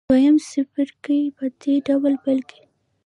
[0.09, 2.65] دویم څپرکی په دې ډول پیل کیږي.